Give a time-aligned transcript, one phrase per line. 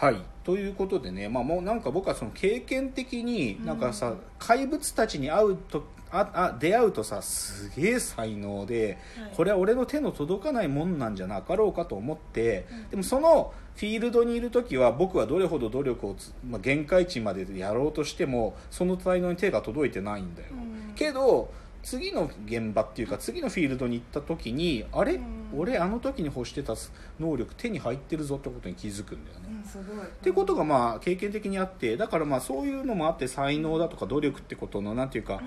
[0.00, 0.16] はい。
[0.44, 9.32] ということでね、まあ、もうなんか僕はその経験的になんかさ、怪物たちに会うとああ出会うとさすげえ才能で、はい。
[9.36, 12.88] これは俺の手の届かないもんなんじゃなかろうかと思って、うん。
[12.88, 20.94] でもそのフィールドにいる時は僕はどれほど努力をつ、まあ、限界値までやろうとしてもその才能に手が届いてないんだよ、うん。
[20.94, 21.52] けど
[21.82, 25.50] 次の現場っていうか次のフィールドに行った時にあれ、うん。
[25.56, 26.74] 俺あの時に欲してた
[27.18, 30.06] 能力手に入ってるぞってことに気づくんだよね、うんすごい。
[30.06, 35.42] ってことがまあ経験的にあってだからまあそういうのもあって才能だとか努力ってことのなんていうか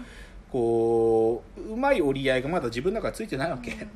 [0.51, 3.87] こううまい折り合いがまだ自分の中でついてないわけ、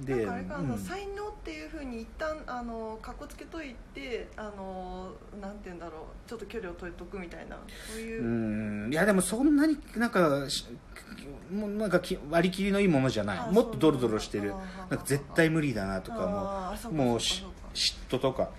[0.00, 0.30] でう
[0.74, 7.56] ん才能っていうふうに一旦あのかっこつけといてあのなんて言うんだろうちょっと距離を取りとくみたいな
[7.90, 8.22] そういう。
[8.22, 8.92] う、ん。
[8.92, 10.66] いやでもそんなになんかし
[11.50, 13.38] もうなんかき割り切りのいいものじゃない。
[13.38, 14.50] あもっとドロドロしてる。
[14.90, 16.26] なんか絶対無理だなとかもう
[16.82, 17.46] かもう嫉
[18.10, 18.50] 妬とか。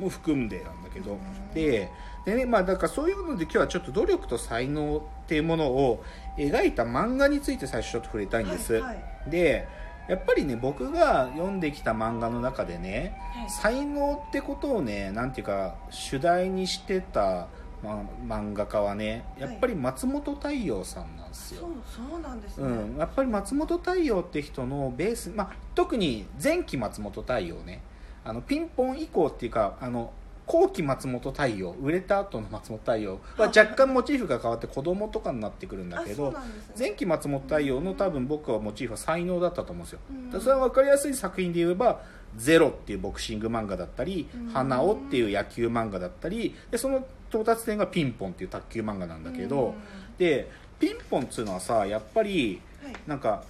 [0.00, 1.12] も含んでなんだけど。
[1.12, 1.54] うん。
[1.54, 1.88] で
[2.26, 6.02] でねまあだからそういうので今日はちょっと努力と才能っていうものを
[6.36, 8.92] 描いた漫画について最初ちょっと触れたいんです、はいは
[9.28, 9.30] い。
[9.30, 9.68] で
[10.08, 13.50] やっぱりね僕が読んできた漫画の中でねはい。
[13.50, 17.48] 才能ってことをねなんていうか主題にしてた、
[17.82, 21.70] ま、漫画家はねやっぱり松本太陽さんなんですよ、そう
[22.08, 27.82] そうなんですね、うん、やっぱり松本太陽って人のベース、まあ、特に前期松本太陽ね
[28.24, 30.12] あのピンポン以降っていうかあの
[30.46, 36.38] 後期松本太陽売れた後の松本太陽は若干モチーフが変わって子供とかになってくるんだけどね。
[36.78, 39.98] 前期松本太陽の多分僕はモチーフは才能だったと思うんですよ。
[40.10, 40.26] うん。
[40.26, 42.02] だからそれは分かりやすい作品で言えば
[42.36, 49.74] 「ゼロっていうボクシング漫画だったりうん「花尾」っていう野球漫画だったりでその到達点が「ピンポン」っていう卓球漫画なんだけど、うん。
[50.18, 52.94] でピンポンっつうのはさやっぱりはい。
[53.06, 53.42] なんか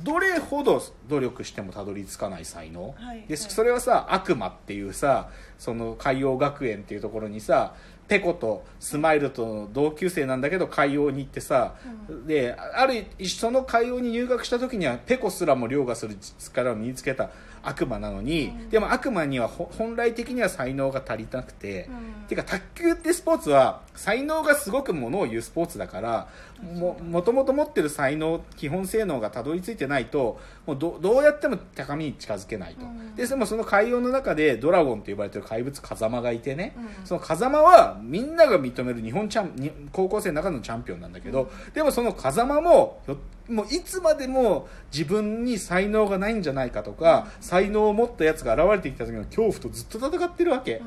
[0.00, 3.36] どれほど努力してもたどり着かない才能、ではいはい。
[3.36, 7.74] それはさ悪魔っていうさその海洋学園っていうところにさ
[8.08, 11.74] ペコとスマイルとの同級生なんだけど海洋に行ってさ、
[12.08, 17.30] うであるその海洋に入学した時にはペコすらも凌駕する力を身につけた
[17.62, 18.70] 悪魔なのに、うん。
[18.70, 22.26] でも悪魔にはほ本来的には才能が足りなくて、うん。
[22.28, 26.28] ていうか卓球ってスポーツは才能がすごくものを言うスポーツだから
[26.62, 33.14] ももともと持ってる才能基本性能がたどり着いてないともうどどうやっても高みに近づけないと、うん。
[33.14, 37.06] ででもその海洋の中でドラゴンと呼ばれてる怪物風間がいてね、うん。
[37.06, 43.00] その風間はみんなが認める日本チャンに高校生の中のチャンピオンなんだけど、でもその風間も
[43.48, 50.78] もういつまでも自分に才能がないんじゃないかとか、才能を持ったやつが現れてきた時の恐怖とずっと戦ってるわけ、ん。
[50.78, 50.80] っ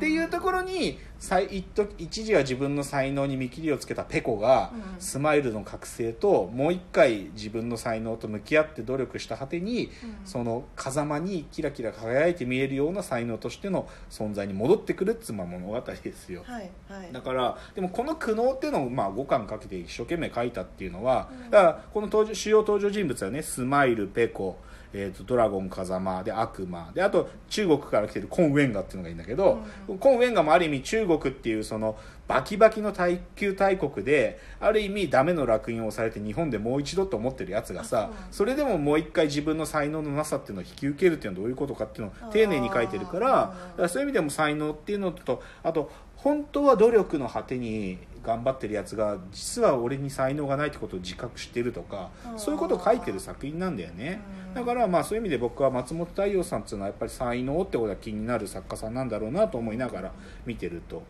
[0.00, 5.00] ていうところに一時一時は自分の才能に見切りをつけたペコが、うん。
[5.00, 9.90] スマイルの覚醒ともう一回自分の才能と向き合って努力した果てに、うん。
[10.24, 16.42] その風間にキラキラ輝いて見えるような才能としての存在に戻ってくるっつ物語ですよ。
[16.44, 17.12] はいはい。
[17.12, 21.50] だからでもこの苦悩っていうのをまあ5巻かけて一生懸命書いたっていうのは、うん。
[21.50, 24.58] だからこの登場主要登場人物はねスマイルペコ、
[24.92, 29.58] えー、とドラゴン風間で悪魔であと中国から来てるコン・ウェンガっていうのがいいんだけど、
[30.00, 54.20] コン・ウェンガもある意味中国っていうそのバキバキの耐久大国である意味ダメの烙印をされて日本でもう一度と思ってるやつがさあそれでももう一回自分の才能のなさっていうのを引き受けるっていうのはどういうことかっていうのを丁寧に書いてるからそういう意味でも才能っていうのとあと本当は努力の果てに頑張ってるやつが実は俺に才能がないってことを自覚してるとかそういうことを書いてる作品なんだよね。
[54.48, 54.54] うん。
[54.54, 60.12] だからまあそういう意味で僕は松本太陽さんっていうのはやっぱり才能ってことが気になる作家さんなんだろうなと思いながら
[60.44, 61.02] 見てると。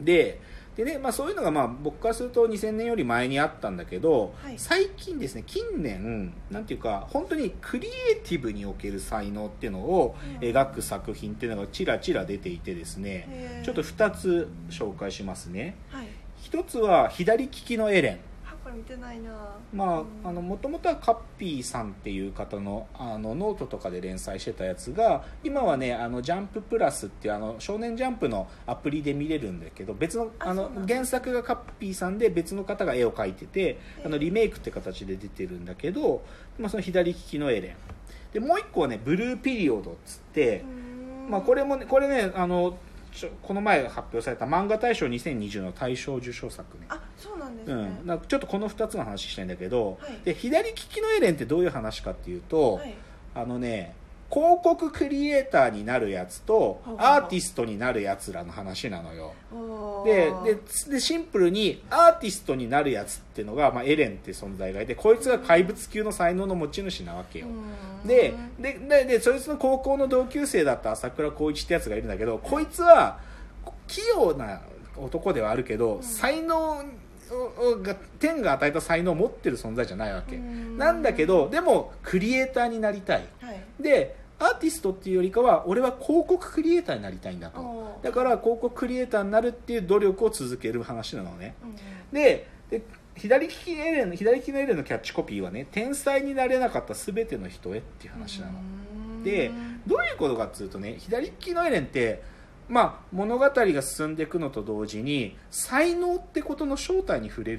[0.00, 0.40] で
[0.80, 4.54] でねまあ、そういうのがまあ僕からすると2000年より前にあったんだけど、はい。
[4.56, 10.48] 最近ですね近年なんていうか本当にクリエイティブにおける才能っていうのをうん。
[10.48, 13.64] 描く作品っていうのがちらちら出ていてですねへー。
[13.64, 15.76] ちょっと2つ紹介しますね。
[15.90, 16.06] はい。
[16.50, 18.18] 1つは左利きのエレン
[18.70, 19.30] ね見てないな。
[19.72, 36.22] まあ、あのもともとはカッピーさんっていう方のあのノートとかで連載してたやつが今はねあのジャンププラスっていうあの少年ジャンプのアプリで見れるんだけど別のあの原作がカッピーさんで別の方が絵を描いててあのリメイクって形で出てるんだけど、
[36.58, 37.76] まあ、その左利きのエレン。
[38.32, 40.64] でもう一個はねブルーピリオドっつって、
[41.28, 42.78] まあ、これもねこれねあの
[43.42, 46.86] この前発表された漫画大賞2020の大賞受賞作ね。
[46.88, 50.20] あそうなんですね、うん、なんかちょっとこの2つの話したいんだけど、はい。
[50.24, 52.94] で左利きのエレンってどういう話かっていうと、はい。
[53.34, 53.94] あのね
[54.32, 59.34] 広告クリエイターになるやつとアーティストになるやつらの話なのよ。
[59.52, 68.08] おでーでシンプルにアーティストになるやつっていうのが、まあ、エレンって存在がいてこいつが怪物級の才能の持ち主なわけよ、うん。
[68.08, 73.18] ででででそいつの高校の同級生だった朝倉光一ってやつがいるんだけどこいつは
[73.88, 74.60] 器用な
[74.96, 76.02] 男ではあるけど、うん。
[76.04, 76.84] 才能が
[78.18, 80.78] 天が与えた才能を持ってる存在じゃないわけ、うん。
[80.78, 83.24] なんだけどでもクリエイターになりたい。
[83.40, 83.82] はい。
[83.82, 87.98] でアーティストっていうよりかは俺は広告クリエイターになりたいんだと。
[88.02, 91.54] だから広告クリエイターになるっていう努力を続ける話なのね。
[91.62, 92.14] うん。
[92.14, 92.82] でで
[93.16, 99.22] 左利きエレン左利きのエレンのキャッチコピーはね天才になれなかった全ての人へっていう話なの、うん。
[99.22, 99.50] で
[99.86, 102.22] どういうことかっていうとね左利きのエレンって
[102.70, 107.58] まあ物語が進んでいくのと同時に才能ってことの正体に触れ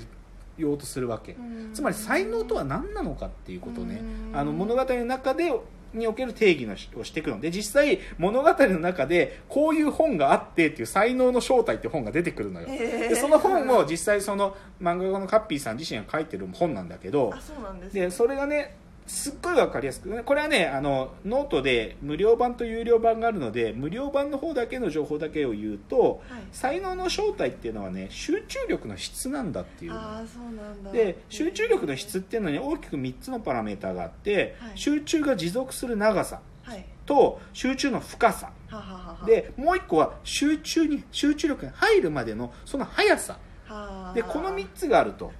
[0.58, 1.34] ようとするわけ。
[1.34, 1.74] うん。
[1.74, 4.02] つまり才能とは何なのかっていうことをね。
[4.32, 4.38] うん。
[4.38, 5.52] あの物語の中で
[5.94, 7.40] における定義のしをしていくの。
[7.42, 12.68] で実際物語の中でこういう本があってっていう才能の正体って本が出てくるのよ。
[12.70, 17.54] へーでその本も実際その漫画家のカッピーさん自身が書いてる本なんだけどあそ
[17.92, 26.42] でそれがねすっごいわかりやすくこれはねあのノートで無料版と有料版があるので無料版の方だけの情報だけを言うとはい。
[26.52, 29.94] 才能の正体っていうのはね集中力の質なんだっていう。
[29.94, 30.92] ああそうなんだ。
[30.92, 34.72] で集中力の質っていうのに大きく3つのパラメーターがあって、はい。
[34.76, 36.86] 集中が持続する長さはい。
[37.06, 38.52] と集中の深さ。
[38.68, 43.38] はでもう1個は集中に集中力に入るまでのその速さ。
[43.68, 45.32] はでこの3つがあると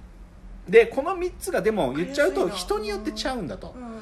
[0.68, 3.74] でこの3つがでも言っちゃうと人によってちゃうんだと。
[3.76, 3.92] うん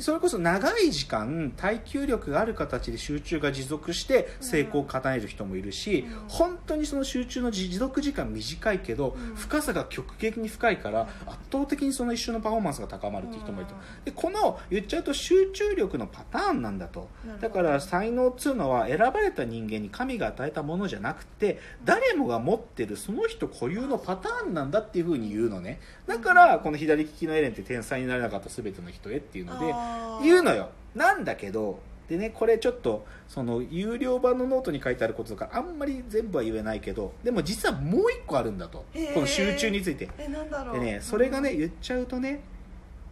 [0.00, 6.28] それこそ長い時間耐久力がある形で集中が持続して成功を叶える人もいるし、うん。
[6.28, 9.34] 本当にその集中の持続時間短いけど、うん。
[9.34, 17.08] 深さが極限に深いから圧倒的にその一瞬のパフォーマンスが高まるっていう人もいると、でこの言っちゃうと集中力のパターンなんだと。
[17.40, 25.80] だから才能っつうのは選ばれた人間に神が与えたものじゃなくて誰もが持ってるその人固有のパターンなんだっていうふうに言うのね。
[26.06, 29.74] だからこの左利きのエレンって天才になれなかった全ての人へっていうので
[30.22, 30.70] 言うのよ。
[30.94, 38.84] なんだけどでねこれちょっとその有料版のノートに書いてあることとかあんまり全部は言えないけどでも実はもう一個あるんだと。
[39.14, 40.08] この集中について。
[40.18, 40.80] えなんだろう。
[40.80, 42.40] でねそれがね言っちゃうとね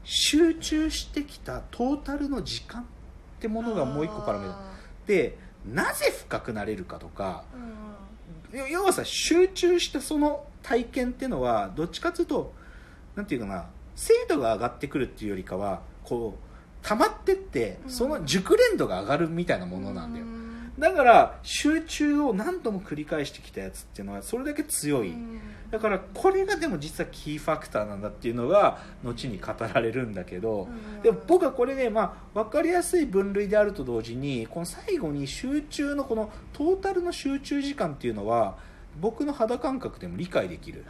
[0.05, 2.85] 集中してきたトータルの時間っ
[3.41, 4.75] てものがもう一個パラメータあ
[5.07, 12.53] でなぜ深くなれるかとかーうん要はさ集中したその体験っていうのはどっちかっていうと
[13.17, 13.67] なんていうかな
[13.97, 16.44] 精度が上がってくるっていうよりかはこう
[16.85, 17.91] 溜まってってうん。
[17.91, 20.27] その熟練度が上がるみたいなものなんだよ。
[20.27, 20.35] うん。
[20.79, 25.11] だから集中を何度も繰り返してきたやつっていうのはそれだけ強い。
[25.11, 25.41] うん。
[25.71, 31.03] だからこれがでも実はキーファクターなんだっていうのが後に語られるんだけどうん。
[31.03, 38.59] でも僕はこれね、まあ、分かりやすい分類であると同時にこの最後に集中のこのトータルの集中時間っていうのは
[39.01, 40.85] 僕の肌感覚でも理解できる、ね。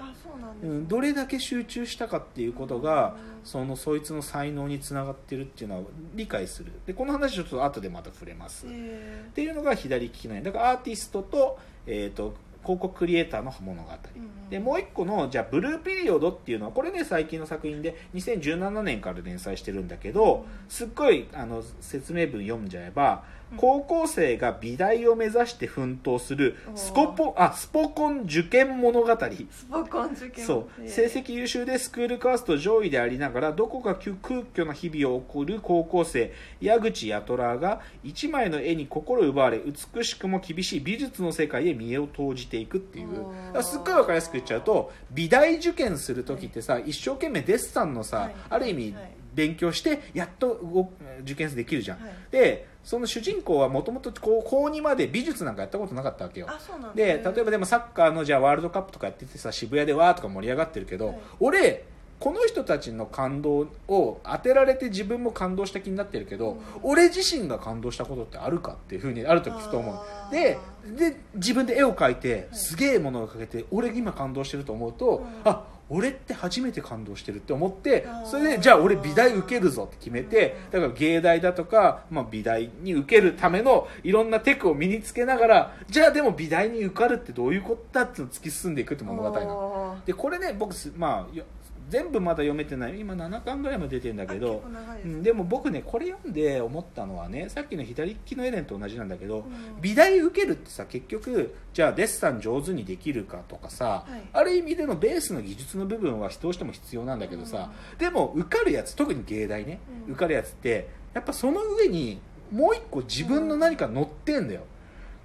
[0.63, 3.45] うん、どれだけ集中したかっていうことがうん。
[3.45, 5.83] そのそいつの才能につながってるっていうのは
[6.15, 6.73] 理解する。
[6.87, 12.35] でこの話ちょっと後でまた触れます、えっていうのが左利きのだからアーティストと,、えー、と
[12.65, 23.59] 広告クリエイターの物語、うんでもう一個のじゃあブルーピリオドっていうのはこれね最近の作品で2017年から連載してるんだけどすっごいあの説明文読んじゃえばうん。
[23.59, 29.09] 高校生が美大を目指して奮闘するスコポあスポコン受験物語。
[29.51, 30.47] スポコン受験。
[30.47, 30.67] そう。
[30.81, 30.89] えー。
[30.89, 34.17] 成績優秀でスクールカースト上位でありながらどこか空
[34.55, 39.61] 虚な日々を送る高校生矢口八虎が一枚の絵に心奪われ
[39.95, 43.63] 美しくも厳しい美術の世界へ身を投じていくっていう。
[43.63, 48.35] すっごい分かりやすく言っちゃうと美大受験する時ってさ一生懸命デッサンのさ、はい。
[48.51, 49.11] ある意味はい。
[49.35, 50.93] 勉強してやっとご
[51.23, 52.13] 受験できるじゃん、はい。
[52.31, 56.49] でその主人公はもともと高2まで美術なんかやったことなかったわけよ。
[56.95, 57.33] でだ。
[57.33, 61.19] 例えばでもサッカーのじゃあワールドカップとかやっててさ渋谷でわーとか盛り上がってるけど、はい。
[61.41, 61.85] 俺
[62.25, 66.59] この人たちの感動を当てられて自分も感動した気になってるけど、うん。
[66.83, 70.33] 俺自身が感動したことってあるかっていうふうにある時ふと思う。
[70.33, 70.57] で
[70.97, 75.27] で自分で絵を描いていすげえものを描けて俺今感動してると思うと、うん。
[75.45, 80.81] あ俺って初めて感動してるって思ってそれでじゃあ俺美大受けるぞって決めてうん。
[80.81, 89.99] だから芸大だとか、まあ、美大に受けるためのいろんなテクを身につけながらじゃあでも美大に受かるってどういうことだっていうのを突き進んでいくって物語なの。
[90.07, 91.45] でこれね僕すまあよ
[91.89, 92.99] 全部まだ読めてない。
[92.99, 94.63] 今7巻ぐらいまで出てるんだけあど
[94.97, 99.81] ですうんでも僕ねこれ読んで思ったのはねさっきの左利きのエレンと同じなんだけど、うん。
[99.81, 104.23] 美大受けるってさ結局じゃあデッサン上手にできるかとかさ、はい。
[104.33, 110.13] ある意味でのベースの技術の部分はどうしても必要なんだけどさ、でも受かるやつ特に芸大ね、うん。
[110.13, 114.63] 受かるやつってやっぱその上にもう一個自分の何か乗ってんだよ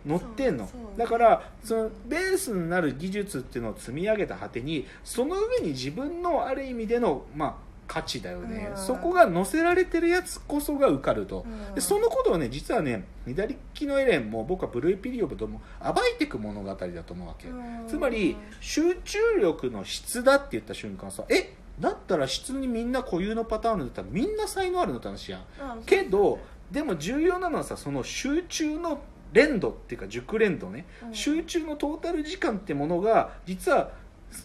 [0.06, 0.70] 乗ってんの。
[0.98, 7.56] だからそのベースになる技術っていうのを積み上げた果てにその上に自分のある意味でのまあ
[7.88, 8.78] 価値だよね、うん。
[8.78, 11.76] そこが載せられてるやつこそが受かると、うん。
[11.76, 17.88] でそのことをね実はね左利きのエレンも僕はブルーピリオドも暴いていく物語だと思うわけ、うん。
[17.88, 21.56] つまり集中力の質だって言った瞬間さえ？
[21.80, 25.44] だったら質にみんな固有のパターンだったらみんな才能あるのって話やん。
[25.86, 26.40] けど
[26.70, 29.02] でも重要なのはさその集中の
[29.34, 31.14] 連度っていうか熟練度ね、うん。
[31.14, 33.92] 集中のトータル時間ってものが実は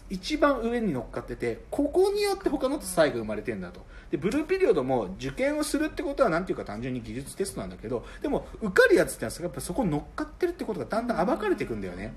[0.09, 3.81] 一番上に乗っかっててここによって他の差異が生まれてんだと。
[4.11, 12.13] でブルーピリオドも受験をするってことはなんていうか単純に技術テストなんだけどでも受かるやつってのはやっぱそこに乗っかってるってことがだんだん暴かれていくんだよね。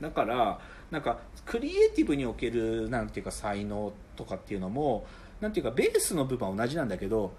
[0.00, 0.58] だから
[0.90, 5.06] なんかクリエイティブにおけるなんていうか才能とかっていうのも
[5.40, 7.32] なんていうかベースの部分は同じなんだけど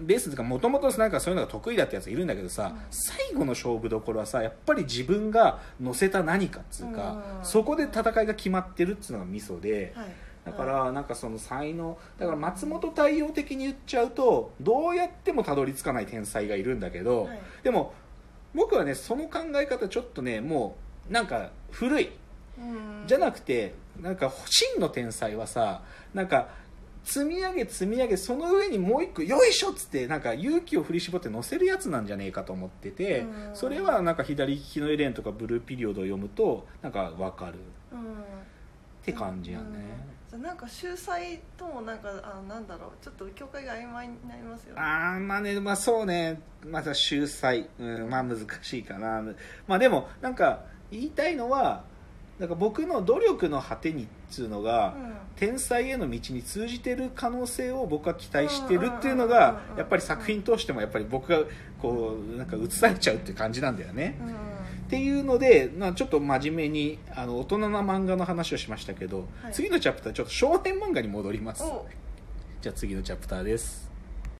[0.00, 2.80] ベースとかもともとなんかそういうのが得意だってやついるんだけどさ、うん。
[2.90, 7.44] 最後の勝負どころはさやっぱり自分が乗せた何かっつうか、うん。
[7.44, 10.06] そこで戦いが決まってるっつうのがミソで、はい。
[10.44, 17.40] だからなんかその才能だから松本太陽的に言っちゃうとどうやってもたどり着かない天才がいるんだけど、はい。
[17.62, 17.94] でも
[18.54, 20.76] 僕はねその考え方ちょっとねも
[21.08, 22.10] うなんか古い。
[22.58, 23.04] うん。
[23.06, 25.82] じゃなくてなんか真の天才はさ
[26.12, 26.48] なんか
[27.04, 33.50] 積み上げ積み上げその上にもう一個よいしょっつってなんか勇気を振り絞って乗せるやつなんじゃねえかと思っててうん。
[33.54, 37.58] それはなんか左利きのエレンとかブルーピリオドを読むとなんか分かる。
[37.92, 38.44] うん
[39.04, 39.64] って感じやね、
[40.32, 40.42] うん。
[40.42, 43.04] なんか秀才ともなんかあのなんだろう。
[43.04, 44.80] ちょっと境界が曖昧になりますよね。
[44.80, 46.40] ああまあねまあそうね。
[46.64, 49.22] また秀才、うん、まあ難しいかな。
[49.68, 51.84] まあでもなんか言いたいのは
[52.38, 55.14] なんか僕の努力の果てにっつうのが、うん。
[55.36, 61.40] 天才への道に通じてる可能性を僕は期待してるっていうのがやっぱり作品通してもやっぱり僕が
[61.82, 64.16] こうなんか映されちゃうっていう感じなんだよね。
[64.20, 64.28] うん。
[64.28, 64.32] っ
[64.88, 69.52] ていうので、まあ、ちょっと真面目にあの大人な漫画の話をしましたけど、はい。
[69.52, 71.62] 次のチャプターちょっと少年漫画に戻ります。
[71.64, 71.86] お。
[72.60, 73.93] じゃあ次のチャプターです